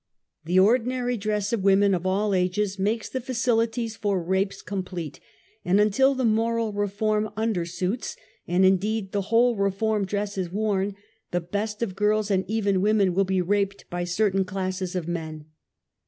The 0.45 0.57
ordinary 0.57 1.15
dress 1.15 1.53
of 1.53 1.61
women 1.63 1.93
of 1.93 2.07
all 2.07 2.33
ages 2.33 2.79
makes 2.79 3.07
the 3.07 3.21
facilities 3.21 3.95
for 3.95 4.19
rapes 4.19 4.63
complete, 4.63 5.19
and 5.63 5.79
until 5.79 6.15
the 6.15 6.25
moral 6.25 6.73
reform 6.73 7.29
undersuits, 7.37 8.15
and 8.47 8.65
indeed 8.65 9.11
the 9.11 9.21
whole 9.29 9.55
reform 9.55 10.05
dress 10.07 10.39
is 10.39 10.51
worn, 10.51 10.95
the 11.29 11.39
best 11.39 11.83
of 11.83 11.95
girls 11.95 12.31
and 12.31 12.45
even 12.47 12.81
women 12.81 13.13
will 13.13 13.25
^be 13.27 13.47
raped 13.47 13.87
by 13.91 14.03
certain 14.03 14.43
classes 14.43 14.95
of 14.95 15.07
men. 15.07 15.45